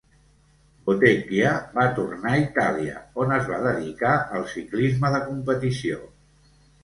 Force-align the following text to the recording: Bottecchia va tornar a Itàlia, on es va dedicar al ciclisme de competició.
Bottecchia 0.85 1.51
va 1.75 1.83
tornar 1.99 2.31
a 2.37 2.39
Itàlia, 2.45 2.95
on 3.25 3.35
es 3.37 3.45
va 3.51 3.59
dedicar 3.65 4.13
al 4.39 4.49
ciclisme 4.57 5.15
de 5.17 5.23
competició. 5.27 6.01